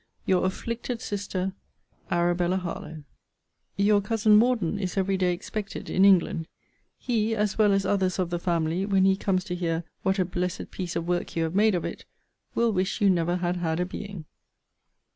[0.25, 1.53] Your afflicted sister,
[2.09, 3.03] ARABELLA HARLOWE.
[3.77, 6.47] Your cousin Morden is every day expected in England.
[6.97, 10.25] He, as well as others of the family, when he comes to hear what a
[10.25, 12.05] blessed piece of work you have made of it,
[12.55, 14.25] will wish you never had had a being.